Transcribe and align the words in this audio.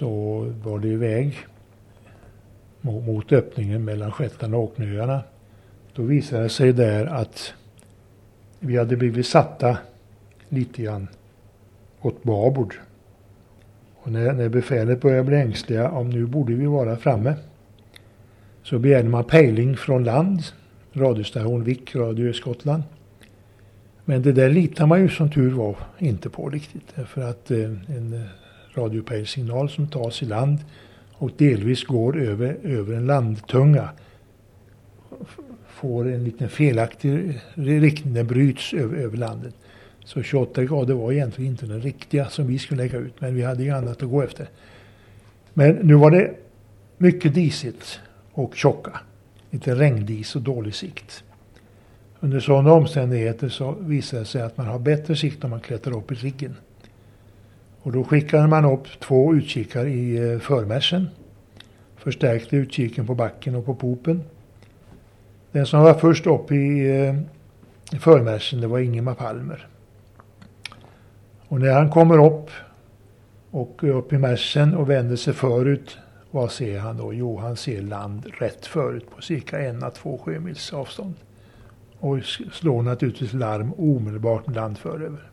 så 0.00 0.46
var 0.64 0.78
det 0.78 0.88
iväg 0.88 1.36
mot 2.80 3.32
öppningen 3.32 3.84
mellan 3.84 4.12
Shetland 4.12 4.54
och 4.54 4.62
Orkneyöarna. 4.62 5.22
Då 5.94 6.02
visade 6.02 6.42
det 6.42 6.48
sig 6.48 6.72
där 6.72 7.06
att 7.06 7.52
vi 8.60 8.76
hade 8.76 8.96
blivit 8.96 9.26
satta 9.26 9.78
lite 10.48 10.82
grann 10.82 11.08
åt 12.00 12.22
babord. 12.22 12.74
Och 14.02 14.12
när, 14.12 14.32
när 14.32 14.48
befälet 14.48 15.00
började 15.00 15.24
bli 15.24 15.36
ängsliga 15.36 15.90
om 15.90 16.10
nu 16.10 16.26
borde 16.26 16.54
vi 16.54 16.66
vara 16.66 16.96
framme 16.96 17.34
så 18.62 18.78
begärde 18.78 19.08
man 19.08 19.24
pejling 19.24 19.76
från 19.76 20.04
land, 20.04 20.42
radiostation 20.92 21.64
Vic, 21.64 21.94
Radio 21.94 22.32
Skottland. 22.32 22.82
Men 24.04 24.22
det 24.22 24.32
där 24.32 24.50
litar 24.50 24.86
man 24.86 25.00
ju 25.00 25.08
som 25.08 25.30
tur 25.30 25.50
var 25.50 25.76
inte 25.98 26.30
på 26.30 26.48
riktigt. 26.48 26.92
För 27.06 27.22
att 27.22 27.50
eh, 27.50 27.58
en 27.96 28.12
eh, 28.12 28.26
radiopejlsignal 28.74 29.70
som 29.70 29.88
tas 29.88 30.22
i 30.22 30.26
land 30.26 30.58
och 31.12 31.30
delvis 31.36 31.84
går 31.84 32.18
över, 32.18 32.56
över 32.62 32.94
en 32.94 33.06
landtunga 33.06 33.88
får 35.80 36.08
en 36.08 36.24
liten 36.24 36.48
felaktig 36.48 37.40
riktning, 37.54 38.14
den 38.14 38.26
bryts 38.26 38.72
över, 38.72 38.96
över 38.96 39.16
landet. 39.16 39.54
Så 40.04 40.22
28 40.22 40.64
grader 40.64 40.94
var 40.94 41.12
egentligen 41.12 41.50
inte 41.50 41.66
den 41.66 41.80
riktiga 41.80 42.28
som 42.28 42.46
vi 42.46 42.58
skulle 42.58 42.82
lägga 42.82 42.98
ut, 42.98 43.20
men 43.20 43.34
vi 43.34 43.42
hade 43.42 43.62
ju 43.62 43.70
annat 43.70 44.02
att 44.02 44.10
gå 44.10 44.22
efter. 44.22 44.48
Men 45.54 45.74
nu 45.74 45.94
var 45.94 46.10
det 46.10 46.34
mycket 46.98 47.34
disigt 47.34 48.00
och 48.32 48.56
tjocka. 48.56 49.00
Lite 49.50 49.74
regndis 49.74 50.36
och 50.36 50.42
dålig 50.42 50.74
sikt. 50.74 51.24
Under 52.20 52.40
sådana 52.40 52.72
omständigheter 52.72 53.48
så 53.48 53.72
visar 53.80 54.18
det 54.18 54.24
sig 54.24 54.42
att 54.42 54.56
man 54.56 54.66
har 54.66 54.78
bättre 54.78 55.16
sikt 55.16 55.44
om 55.44 55.50
man 55.50 55.60
klättrar 55.60 55.96
upp 55.96 56.12
i 56.12 56.14
riggen. 56.14 56.56
Och 57.82 57.92
då 57.92 58.04
skickade 58.04 58.46
man 58.46 58.64
upp 58.64 59.00
två 59.00 59.34
utkikar 59.34 59.86
i 59.86 60.32
eh, 60.32 60.38
förmässen. 60.38 61.08
Förstärkte 61.96 62.56
utkiken 62.56 63.06
på 63.06 63.14
backen 63.14 63.54
och 63.54 63.66
på 63.66 63.74
popen. 63.74 64.22
Den 65.52 65.66
som 65.66 65.82
var 65.82 65.94
först 65.94 66.26
upp 66.26 66.52
i 66.52 66.90
eh, 66.90 67.14
förmässen 68.00 68.60
det 68.60 68.66
var 68.66 68.78
Ingemar 68.78 69.14
Palmer. 69.14 69.66
Och 71.48 71.60
när 71.60 71.72
han 71.72 71.90
kommer 71.90 72.26
upp 72.26 72.50
och 73.50 73.84
upp 73.84 74.12
i 74.12 74.18
mässen 74.18 74.74
och 74.74 74.90
vänder 74.90 75.16
sig 75.16 75.34
förut, 75.34 75.98
vad 76.30 76.50
ser 76.50 76.78
han 76.78 76.96
då? 76.96 77.14
Jo, 77.14 77.38
han 77.38 77.56
ser 77.56 77.82
land 77.82 78.26
rätt 78.38 78.66
förut 78.66 79.06
på 79.16 79.22
cirka 79.22 79.60
en 79.60 79.82
à 79.84 79.90
två 79.90 80.18
sjömils 80.18 80.72
avstånd. 80.72 81.14
Och 81.98 82.18
slår 82.52 82.82
naturligtvis 82.82 83.32
larm 83.32 83.72
omedelbart 83.72 84.54
land 84.54 84.78
föröver. 84.78 85.30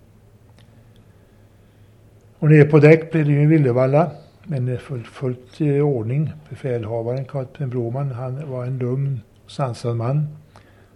Och 2.40 2.50
nere 2.50 2.66
på 2.66 2.80
däck 2.80 3.12
blev 3.12 3.26
det 3.26 3.32
ju 3.32 3.42
en 3.42 3.50
villevalla. 3.50 4.12
Men 4.44 4.78
fullt, 4.78 5.08
fullt 5.08 5.62
i 5.62 5.82
ordning. 5.82 6.32
Befälhavaren, 6.50 7.26
kapten 7.26 7.70
Broman, 7.70 8.12
han 8.12 8.52
var 8.52 8.66
en 8.66 8.78
lugn 8.78 9.22
och 9.46 9.52
sansad 9.52 9.96
man. 9.96 10.28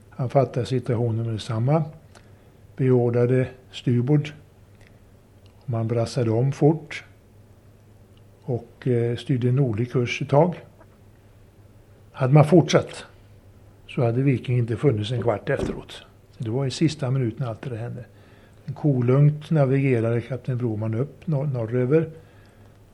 Han 0.09 0.29
fattade 0.29 0.65
situationen 0.65 1.25
med 1.25 1.33
detsamma. 1.33 1.83
Beordrade 2.75 3.47
styrbord. 3.71 4.29
Man 5.65 5.87
brassade 5.87 6.31
om 6.31 6.51
fort. 6.51 7.03
Och 8.43 8.87
eh, 8.87 9.15
styrde 9.15 9.49
en 9.49 9.55
nordlig 9.55 9.91
kurs 9.91 10.21
ett 10.21 10.29
tag. 10.29 10.55
Hade 12.11 12.33
man 12.33 12.45
fortsatt 12.45 13.05
så 13.87 14.05
hade 14.05 14.21
Viking 14.21 14.57
inte 14.57 14.77
funnits 14.77 15.11
en 15.11 15.21
kvart 15.21 15.49
efteråt. 15.49 16.03
Det 16.37 16.49
var 16.49 16.65
i 16.65 16.71
sista 16.71 17.11
minuten 17.11 17.47
allt 17.47 17.61
det 17.61 17.77
hände. 17.77 18.05
Kolugnt 18.75 19.49
navigerade 19.49 20.21
kapten 20.21 20.57
Broman 20.57 20.93
upp 20.93 21.27
nor 21.27 21.45
norröver. 21.45 22.09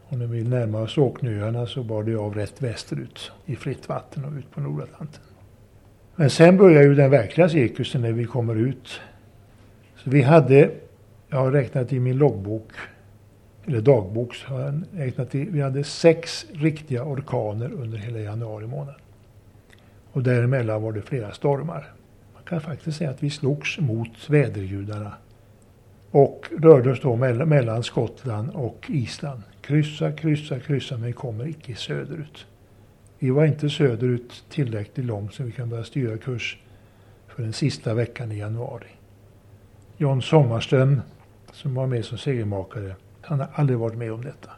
Och 0.10 0.18
när 0.18 0.28
vi 0.28 0.44
närmade 0.44 0.84
oss 0.84 0.98
Åknöarna 0.98 1.68
så 1.68 1.84
bar 1.84 2.04
det 2.04 2.16
av 2.16 2.36
rätt 2.36 2.62
västerut 2.62 3.32
i 3.46 3.56
fritt 3.56 3.90
vatten 3.90 4.26
och 4.26 4.34
ut 4.34 4.52
på 4.52 4.62
Nordatlanten. 4.62 5.22
Men 6.16 6.30
sen 6.30 6.58
börjar 6.58 6.84
ju 6.84 6.96
den 6.96 7.12
verkliga 7.12 7.50
cirkusen 7.50 8.02
när 8.02 8.12
vi 8.12 8.26
kommer 8.26 8.56
ut. 8.56 9.02
Så 9.96 10.10
vi 10.10 10.22
hade, 10.22 10.72
jag 11.30 11.38
har 11.38 11.52
räknat 11.52 11.94
i 11.94 12.00
min 12.00 12.18
loggbok, 12.18 12.72
eller 13.66 13.82
dagbok, 13.82 14.36
så 14.36 14.48
har 14.48 14.60
jag 14.60 14.84
räknat 14.92 15.36
i, 15.36 15.46
vi 15.46 15.62
hade 15.62 15.84
sex 15.84 16.46
riktiga 16.54 17.04
orkaner 17.04 17.72
under 17.72 17.98
hela 17.98 18.20
januari 18.20 18.68
månad. 18.68 18.96
Och 20.12 20.24
däremellan 20.24 20.82
var 20.82 20.92
det 20.92 21.02
flera 21.02 21.32
stormar. 21.32 21.94
Man 22.34 22.44
kan 22.44 22.62
faktiskt 22.62 22.98
säga 22.98 23.10
att 23.10 23.24
vi 23.24 23.30
slogs 23.30 23.80
mot 23.80 24.30
vädergudarna 24.30 25.14
och 26.12 26.50
rörde 26.58 26.92
oss 26.92 27.02
då 27.02 27.16
mellan 27.16 27.84
Skottland 27.84 28.50
och 28.54 28.86
Island. 28.88 29.42
Kryssa, 29.62 30.12
kryssa, 30.12 30.60
kryssa 30.60 30.98
men 30.98 31.14
kommer 31.14 31.48
icke 31.48 31.76
söderut. 31.76 32.46
Vi 33.20 33.30
var 33.30 33.46
inte 33.46 33.70
söderut 33.70 34.44
tillräckligt 34.50 35.06
långt 35.06 35.34
så 35.34 35.44
vi 35.44 35.52
kan 35.52 35.70
börja 35.70 35.84
styra 35.84 36.18
kurs 36.18 36.58
för 37.28 37.44
den 37.44 37.54
sista 37.54 37.94
veckan 37.94 38.32
i 38.32 38.38
januari. 38.38 38.88
John 39.98 40.22
Sommarström 40.22 41.02
som 41.52 41.76
var 41.76 41.88
med 41.88 42.06
som 42.06 42.18
segelmakare, 42.18 42.96
han 43.22 43.40
har 43.40 43.50
aldrig 43.54 43.80
varit 43.80 43.98
med 43.98 44.14
om 44.14 44.22
detta. 44.22 44.50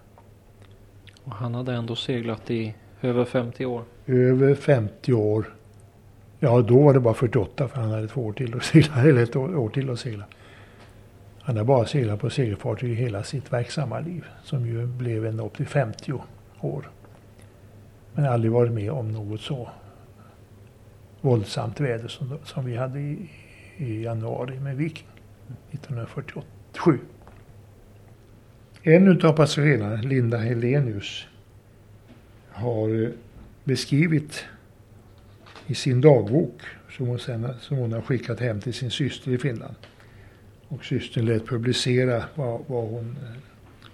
Och 1.24 1.32
han 1.32 1.56
hade 1.56 1.74
ändå 1.74 1.96
seglat 1.96 2.52
i 2.52 2.76
över 3.02 3.26
50 3.26 3.66
år? 3.66 3.84
Över 4.06 4.56
50 4.56 5.14
år. 5.14 5.54
Ja, 6.40 6.62
då 6.62 6.82
var 6.82 6.94
det 6.94 7.00
bara 7.00 7.14
48 7.14 7.68
för 7.68 7.82
han 7.82 7.92
hade 7.92 8.08
två 8.08 8.26
år 8.26 8.34
till 8.34 8.56
att 8.56 8.64
segla, 8.64 8.96
eller 9.04 9.24
ett 9.24 9.36
år 9.36 9.70
till 9.70 9.90
att 9.90 10.00
segla. 10.00 10.24
Han 11.50 11.58
har 11.58 11.64
bara 11.64 11.86
seglat 11.86 12.20
på 12.20 12.30
segelfartyg 12.30 12.96
hela 12.96 13.24
sitt 13.24 13.54
verksamma 13.54 14.00
liv, 14.00 14.26
som 14.44 14.68
ju 14.68 14.86
blev 14.86 15.26
ända 15.26 15.44
upp 15.44 15.58
till 15.58 15.68
50 15.68 16.14
år. 16.62 16.90
Men 18.14 18.26
aldrig 18.26 18.52
varit 18.52 18.72
med 18.72 18.92
om 18.92 19.12
något 19.12 19.42
så 19.42 19.70
våldsamt 21.22 21.80
väder 21.80 22.08
som, 22.08 22.38
som 22.44 22.66
vi 22.66 22.76
hade 22.76 23.00
i, 23.00 23.30
i 23.78 24.04
januari 24.04 24.60
med 24.60 24.78
Viking 24.78 25.08
1947. 25.72 27.00
En 28.84 29.08
utav 29.08 29.34
passagerarna, 29.34 30.02
Linda 30.02 30.38
Helenius, 30.38 31.28
har 32.50 33.04
eh, 33.04 33.10
beskrivit 33.64 34.46
i 35.68 35.76
sin 35.76 36.02
dagbok 36.02 36.62
som 36.90 37.08
hon, 37.08 37.20
sen, 37.20 37.48
som 37.60 37.78
hon 37.78 37.94
har 37.94 38.02
skickat 38.02 38.40
hem 38.40 38.62
till 38.62 38.74
sin 38.74 38.92
syster 38.92 39.32
i 39.32 39.38
Finland 39.38 39.76
och 40.70 40.86
systern 40.86 41.26
lät 41.26 41.48
publicera 41.48 42.24
vad, 42.36 42.62
vad 42.68 42.88
hon 42.88 43.18
eh, 43.24 43.38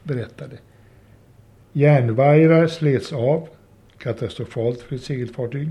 berättade. 0.04 0.58
Järnvajrar 1.74 2.68
slets 2.68 3.14
av, 3.14 3.48
katastrofalt 3.98 4.82
för 4.82 4.96
ett 4.96 5.04
segelfartyg. 5.04 5.70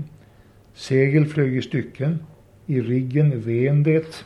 Segel 0.73 1.25
flög 1.25 1.57
i 1.57 1.61
stycken. 1.61 2.19
I 2.65 2.81
riggen 2.81 3.41
ven 3.41 3.83
det 3.83 4.23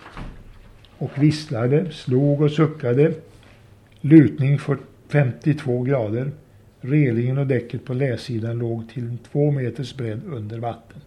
och 0.98 1.12
visslade, 1.24 1.92
slog 1.92 2.42
och 2.42 2.52
suckade. 2.52 3.14
Lutning 4.02 4.60
för 4.60 4.78
52 5.08 5.82
grader. 5.82 6.32
Relingen 6.82 7.38
och 7.38 7.48
däcket 7.48 7.86
på 7.86 7.94
läsidan 7.94 8.60
låg 8.60 8.90
till 8.90 9.18
två 9.32 9.52
meters 9.52 9.96
bredd 9.96 10.22
under 10.28 10.60
vatten. 10.60 11.02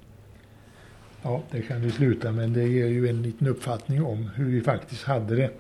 Ja, 1.23 1.43
det 1.51 1.63
kan 1.63 1.81
vi 1.81 1.91
sluta 1.91 2.33
men 2.33 2.53
det 2.53 2.69
ger 2.69 2.87
ju 2.87 3.09
en 3.09 3.23
liten 3.23 3.47
uppfattning 3.47 4.05
om 4.05 4.31
hur 4.35 4.45
vi 4.45 4.61
faktiskt 4.61 5.05
hade 5.05 5.37
det. 5.37 5.51